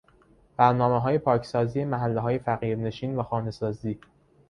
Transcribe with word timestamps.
برنامههای 0.57 1.17
پاکسازی 1.17 1.85
محلههای 1.85 2.39
فقیر 2.39 2.77
نشین 2.77 3.15
و 3.15 3.23
خانه 3.23 3.51
سازی 3.51 3.99